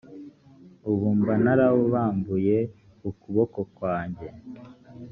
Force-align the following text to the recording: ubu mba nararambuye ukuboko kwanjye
ubu 0.91 1.07
mba 1.17 1.33
nararambuye 1.43 2.57
ukuboko 3.09 3.59
kwanjye 3.75 4.27